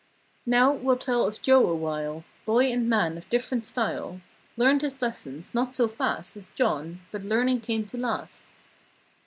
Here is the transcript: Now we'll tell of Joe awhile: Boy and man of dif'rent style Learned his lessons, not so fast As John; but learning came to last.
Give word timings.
Now 0.47 0.71
we'll 0.71 0.97
tell 0.97 1.27
of 1.27 1.43
Joe 1.43 1.69
awhile: 1.69 2.23
Boy 2.47 2.71
and 2.71 2.89
man 2.89 3.19
of 3.19 3.29
dif'rent 3.29 3.67
style 3.67 4.19
Learned 4.57 4.81
his 4.81 4.99
lessons, 4.99 5.53
not 5.53 5.75
so 5.75 5.87
fast 5.87 6.35
As 6.35 6.47
John; 6.47 7.01
but 7.11 7.23
learning 7.23 7.59
came 7.61 7.85
to 7.85 7.97
last. 7.99 8.43